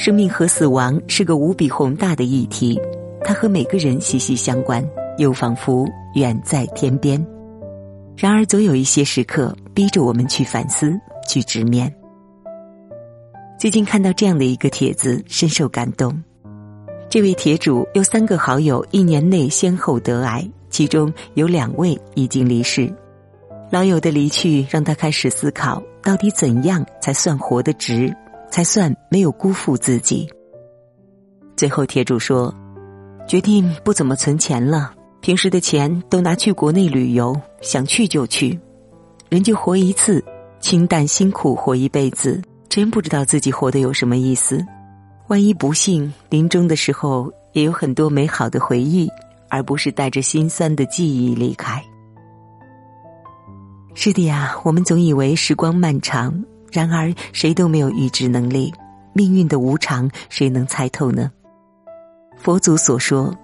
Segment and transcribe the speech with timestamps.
[0.00, 2.80] 生命和死亡是个无比宏大的议题，
[3.22, 4.82] 它和每个人息息相关，
[5.18, 7.22] 又仿佛远在天边。
[8.16, 11.94] 然而，总有一些时刻逼着我们去反思，去直面。
[13.58, 16.18] 最近看到这样的一个帖子，深受感动。
[17.10, 22.90] 这位帖主有三个好友，一年内先后得癌，其中有两位已经离世。
[23.70, 28.10] 老友的离去让他开始思考，到底怎样才算活得值，
[28.50, 30.28] 才算没有辜负自己。
[31.56, 32.54] 最后，帖主说
[33.28, 38.58] ：“决定不怎么存钱了。”平时的钱都拿去国内旅游，想去就去。
[39.28, 40.24] 人就活一次，
[40.60, 44.64] 清淡辛苦活一辈子，真不知道自己活得有什么意思。
[45.28, 49.10] 万一不幸临终的时候，也有很多美好的回忆，
[49.50, 51.84] 而不是带着心酸的记忆离开。
[53.94, 58.72] 是的呀，我们总以为时光漫长，然而谁都没有预知能力，
[59.12, 61.30] 命运的无常，谁能猜透呢？
[62.36, 63.34] 佛祖所说。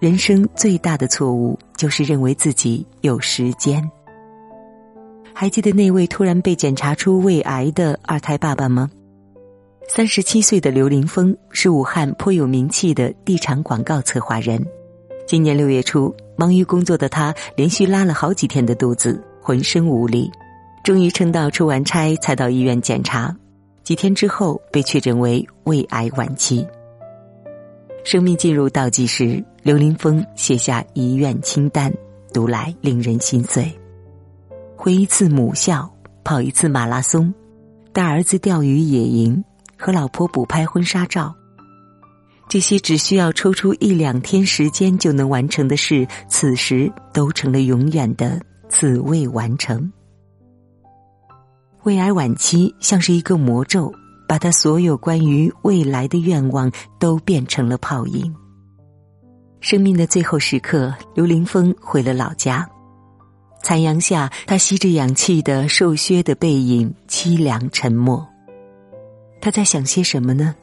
[0.00, 3.88] 人生最大的错误就是认为自己有时间。
[5.32, 8.90] 还记得那位突然被检查出胃癌的二胎爸爸吗？
[9.88, 14.60] 三十七岁的刘林峰是武汉颇有名气的地产广告策划人。
[15.24, 20.28] 今年六月初，忙于工作的他连续拉了好几天的肚子，浑身无力，
[20.82, 23.34] 终于撑到出完差才到医院检查。
[23.84, 26.66] 几天之后被确诊为胃癌晚期。
[28.04, 29.42] 生命进入倒计时。
[29.62, 31.92] 刘林峰写下遗愿清单，
[32.34, 33.72] 读来令人心碎。
[34.74, 35.88] 回一次母校，
[36.24, 37.32] 跑一次马拉松，
[37.92, 39.44] 带儿子钓鱼野营，
[39.78, 41.32] 和老婆补拍婚纱照。
[42.48, 49.92] 这些只需要抽出一两天时间就能完成的事，此时都成了永远的此未完成。
[51.84, 53.92] 胃癌晚期像是一个魔咒，
[54.28, 58.32] 把他所有关于未来的愿望都变成了泡影。
[59.58, 62.68] 生命的最后时刻，刘凌峰回了老家。
[63.64, 68.24] 残阳下，他吸着氧气的瘦削的背影，凄凉沉默。
[69.40, 70.54] 他在想些什么呢？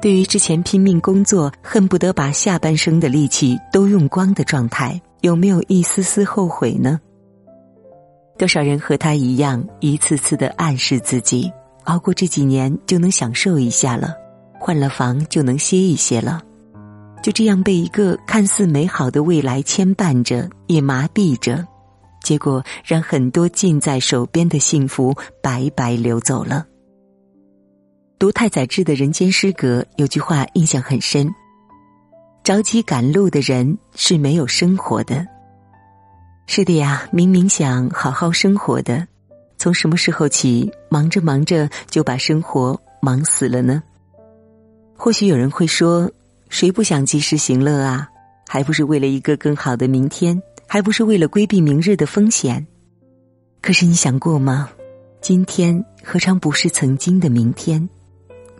[0.00, 7.00] 对于之前拼命工作，恨不得把下半生的力气都用光的状态，有没有一丝丝后悔呢？
[8.42, 11.48] 多少人和他一样，一次次的暗示自己，
[11.84, 14.16] 熬过这几年就能享受一下了，
[14.58, 16.42] 换了房就能歇一歇了。
[17.22, 21.64] 就这样被一个看似美好的未来牵绊着，也麻痹着，
[22.24, 26.66] 结果让很多近在手边的幸福白白流走了。
[28.18, 31.32] 读太宰治的《人间失格》有句话印象很深：
[32.42, 35.24] 着急赶路的人是没有生活的。
[36.54, 39.08] 是的呀，明明想好好生活的，
[39.56, 43.82] 从什么时候起忙着忙着就把生活忙死了呢？
[44.94, 46.12] 或许有人会说。
[46.50, 48.06] 谁不想及时行乐啊？
[48.46, 50.42] 还不是为了一个更好的明天？
[50.66, 52.66] 还不是为了规避明日的风险？
[53.62, 54.68] 可是你想过吗？
[55.22, 57.88] 今天何尝不是曾经的明天？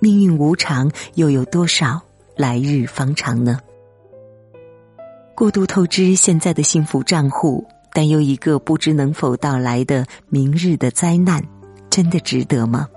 [0.00, 2.00] 命运无常，又有多少
[2.38, 3.60] 来日方长呢？
[5.34, 11.42] 过度透支现在的幸福账户，担忧一个不知能否到来的明日的灾难，
[11.90, 12.88] 真的值得吗？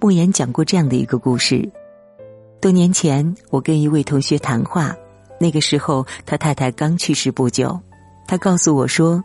[0.00, 1.66] 莫言讲过这样的一个故事。
[2.60, 4.94] 多年前，我跟一位同学谈话，
[5.40, 7.80] 那个时候他太太刚去世不久。
[8.26, 9.22] 他告诉我说，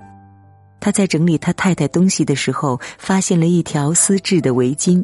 [0.80, 5.04] 他在整理他太太东西的时候，发现了一条丝质的围巾，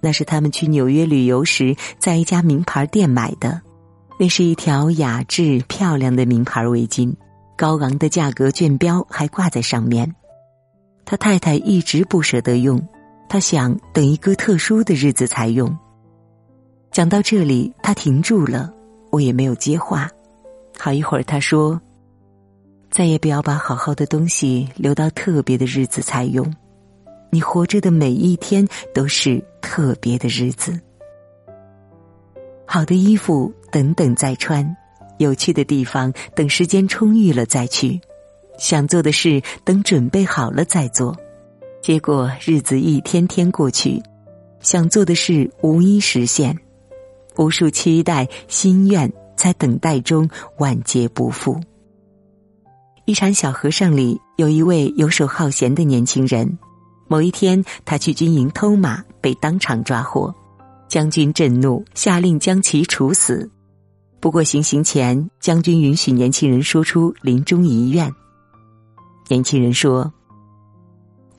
[0.00, 3.60] 那是他们去纽约旅游时在一家名牌店买的。
[4.18, 7.14] 那是一条雅致漂亮的名牌围巾，
[7.60, 10.14] 高昂的价格券标还挂在上面。
[11.04, 12.80] 他太太一直不舍得用，
[13.28, 15.78] 他想等一个特殊的日子才用。
[16.90, 18.72] 讲到这里，他停住了，
[19.10, 20.08] 我也没有接话。
[20.78, 21.78] 好一会儿，他说
[22.90, 26.50] ：“再也不要把好好的东西留到特别的日子才用，
[27.28, 30.80] 你活着的每一天都是特别的日子。
[32.66, 34.64] 好的衣服等等再穿，
[35.20, 38.00] 有趣的地方等时间充裕了再去，
[38.58, 41.14] 想做的事等准备好了再做。
[41.82, 44.02] 结果日子一天天过去，
[44.60, 46.58] 想做的事无一实现。”
[47.36, 50.28] 无数期待、心愿在等待中
[50.58, 51.58] 万劫不复。
[53.04, 56.58] 一场小和尚里有一位游手好闲的年轻人。
[57.08, 60.34] 某一天，他去军营偷马，被当场抓获。
[60.88, 63.48] 将军震怒，下令将其处死。
[64.20, 68.12] 不过行刑前，将军允许年轻人说出临终遗愿。
[69.28, 70.12] 年轻人说：“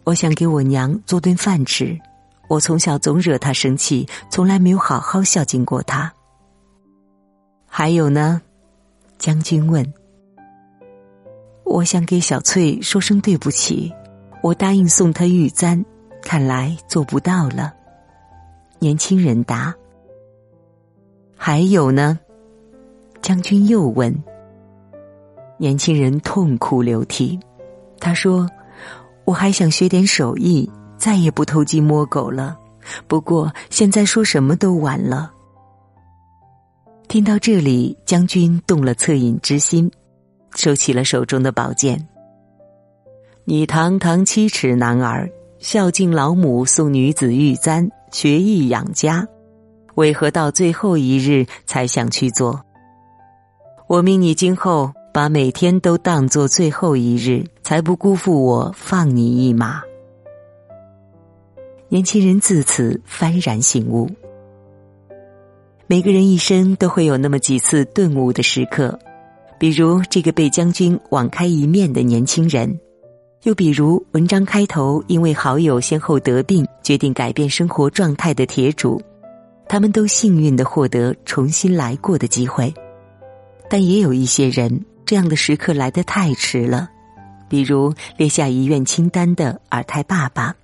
[0.04, 1.96] 我想给我娘做顿饭吃，
[2.48, 6.12] 我从小总惹她生气，从来没有好好孝敬过她。
[7.68, 8.42] 还有呢？
[9.20, 9.86] 将军问。
[11.64, 13.94] 我想给小翠说声对不起，
[14.42, 15.86] 我答应送她玉簪，
[16.24, 17.72] 看来做不到了。
[18.80, 19.74] 年轻人答。
[21.38, 22.20] 还有呢？
[23.22, 24.14] 将军又问。
[25.58, 27.40] 年轻人痛哭流涕，
[28.00, 28.50] 他说
[29.26, 32.58] ：“我还想学点手艺，再也不偷鸡摸狗了。
[33.08, 35.32] 不过现在说什么都晚了。”
[37.08, 39.92] 听到这里，将军动了恻隐之心，
[40.56, 42.08] 收起了手中的宝剑。
[43.44, 45.30] 你堂堂七尺男儿，
[45.60, 49.28] 孝敬老母，送女子玉簪，学艺养家，
[49.96, 52.60] 为何到最后一日才想去做？
[53.92, 54.90] 我命你今后。
[55.14, 59.82] 把每天都当做最后一日，才不辜负我放你一马。
[61.90, 64.10] 年轻人自此幡然醒悟。
[65.88, 68.98] 每个人一生都会有那么几次顿悟的时刻，
[69.60, 72.80] 比如这个被将军网开一面的年轻人，
[73.44, 79.02] 又比如文章开头因为好友先后得病，决定改变生活状态的铁主，
[79.68, 82.74] 他们都幸运的获得重新来过的机会，
[83.72, 84.84] 但也有一些人。
[85.06, 86.90] 这样的时刻来得太迟了，
[87.50, 90.56] 比如列下遗愿清单的二胎爸爸，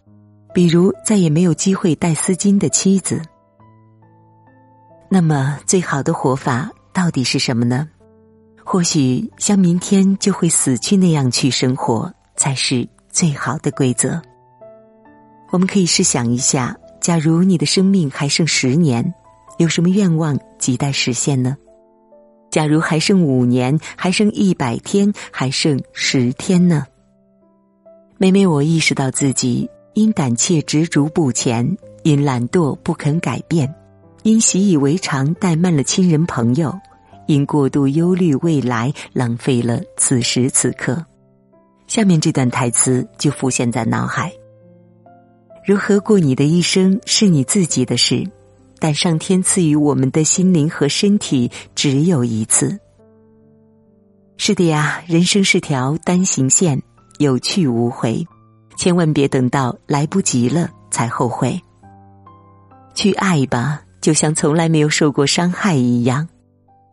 [0.53, 3.21] 比如再也没有机会戴丝巾的妻子。
[5.09, 7.89] 那么，最好的活法到底是什么呢？
[8.63, 14.21] 或许像明天就会死去那样去生活，才是最好的规则。
[15.49, 19.13] 我们可以试想一下，假如你的生命还剩十年，
[19.57, 21.57] 有什么愿望亟待实现呢？
[22.57, 26.87] 假如还剩五年，还剩一百天，还剩十天呢？
[28.17, 33.71] 每每我意识到自己因胆怯执着不前，因懒惰不肯改变，
[34.23, 36.73] 因习以为常怠慢了亲人朋友，
[37.27, 41.05] 因过度忧虑未来浪费了此时此刻，
[41.85, 44.33] 下面这段台词就浮现在脑海：
[45.63, 48.27] 如何过你的一生是你自己的事。
[48.79, 52.79] 但上天赐予我们的心灵和身体只有一次。
[54.37, 56.81] 是的呀，人生是条单行线，
[57.17, 58.25] 有去无回，
[58.77, 61.59] 千万别等到来不及了才后悔。
[62.93, 66.27] 去爱吧，就像从来没有受过伤害一样；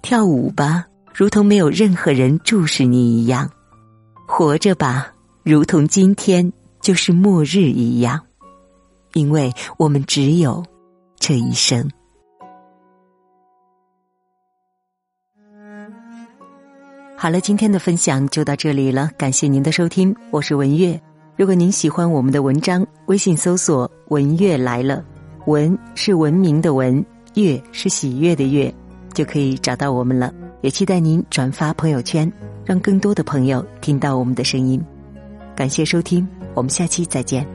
[0.02, 3.46] 跳舞吧，如同没有任何人注视你一样；
[4.26, 6.50] 活着吧，如同今天
[6.81, 8.20] 就是末日一样，
[9.12, 10.64] 因为我们只有。
[11.16, 11.90] 这一生，
[17.16, 19.11] 好了，今天的分享就到这里了。
[19.16, 21.00] 感谢您的收听，我是文月。
[21.37, 25.02] 如果您喜欢我们的文章，微信搜索“文月来了”，
[25.46, 28.72] 文是文明的文，月是喜悦的月，
[29.14, 30.32] 就可以找到我们了。
[30.60, 32.31] 也期待您转发朋友圈，
[32.64, 34.82] 让更多的朋友听到我们的声音。
[35.56, 37.46] 感谢收听，我们下期再见。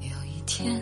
[0.00, 0.81] 有一天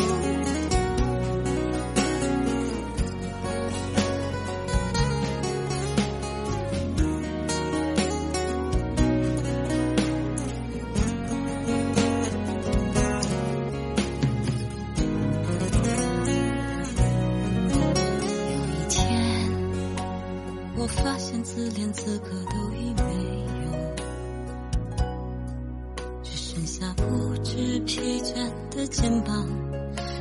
[21.53, 23.03] 自怜资格都已没
[23.65, 25.03] 有，
[26.23, 27.03] 只剩下不
[27.43, 28.33] 知疲倦
[28.73, 29.45] 的肩膀，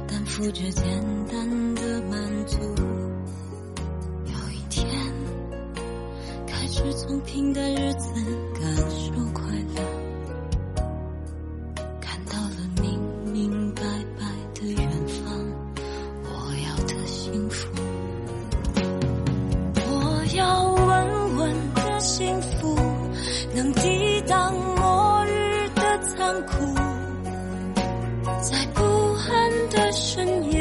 [0.08, 0.84] 担负着简
[1.30, 2.58] 单的满足。
[4.26, 4.88] 有一天，
[6.48, 8.12] 开始从平淡日子
[8.60, 9.44] 感受快
[9.76, 9.80] 乐，
[29.70, 30.59] 的深夜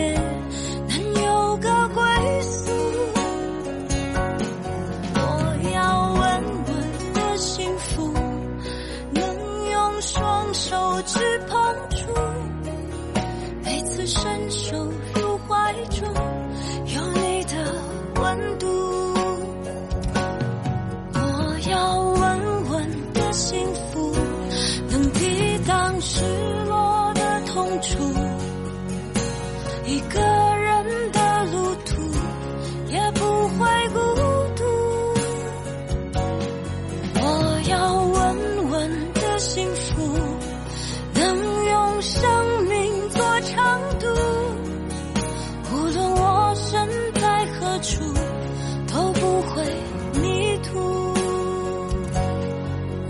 [50.13, 50.79] 泥土，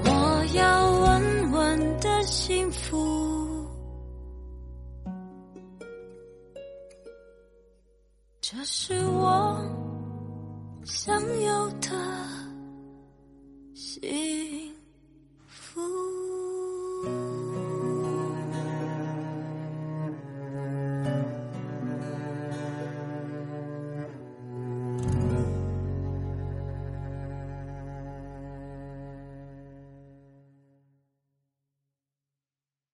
[0.05, 3.67] 我要稳稳的幸福。
[8.41, 9.59] 这是我。
[10.85, 11.89] 想有的。
[13.75, 14.38] 幸福。